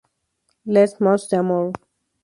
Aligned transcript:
Les 0.65 0.97
mots 0.99 1.29
d'amour! 1.35 1.71